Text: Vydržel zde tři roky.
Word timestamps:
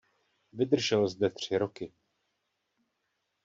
Vydržel 0.53 1.07
zde 1.07 1.29
tři 1.29 1.57
roky. 1.57 1.93